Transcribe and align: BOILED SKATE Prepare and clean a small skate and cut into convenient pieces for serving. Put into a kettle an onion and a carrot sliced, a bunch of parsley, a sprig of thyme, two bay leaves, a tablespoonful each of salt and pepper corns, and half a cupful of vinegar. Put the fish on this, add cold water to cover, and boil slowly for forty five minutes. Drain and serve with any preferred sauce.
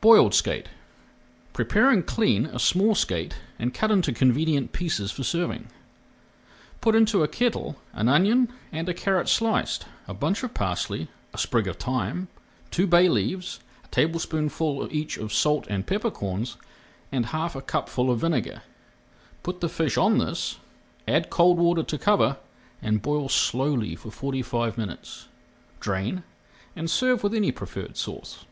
BOILED 0.00 0.34
SKATE 0.34 0.66
Prepare 1.52 1.90
and 1.90 2.04
clean 2.04 2.46
a 2.46 2.58
small 2.58 2.96
skate 2.96 3.36
and 3.56 3.72
cut 3.72 3.92
into 3.92 4.12
convenient 4.12 4.72
pieces 4.72 5.12
for 5.12 5.22
serving. 5.22 5.68
Put 6.80 6.96
into 6.96 7.22
a 7.22 7.28
kettle 7.28 7.76
an 7.92 8.08
onion 8.08 8.52
and 8.72 8.88
a 8.88 8.94
carrot 8.94 9.28
sliced, 9.28 9.84
a 10.08 10.12
bunch 10.14 10.42
of 10.42 10.54
parsley, 10.54 11.06
a 11.32 11.38
sprig 11.38 11.68
of 11.68 11.76
thyme, 11.76 12.26
two 12.72 12.88
bay 12.88 13.08
leaves, 13.08 13.60
a 13.84 13.88
tablespoonful 13.90 14.88
each 14.90 15.18
of 15.18 15.32
salt 15.32 15.68
and 15.70 15.86
pepper 15.86 16.10
corns, 16.10 16.56
and 17.12 17.26
half 17.26 17.54
a 17.54 17.62
cupful 17.62 18.10
of 18.10 18.18
vinegar. 18.22 18.62
Put 19.44 19.60
the 19.60 19.68
fish 19.68 19.96
on 19.96 20.18
this, 20.18 20.58
add 21.06 21.30
cold 21.30 21.58
water 21.58 21.84
to 21.84 21.96
cover, 21.96 22.38
and 22.82 23.00
boil 23.02 23.28
slowly 23.28 23.94
for 23.94 24.10
forty 24.10 24.42
five 24.42 24.76
minutes. 24.76 25.28
Drain 25.78 26.24
and 26.74 26.90
serve 26.90 27.22
with 27.22 27.32
any 27.34 27.52
preferred 27.52 27.96
sauce. 27.96 28.44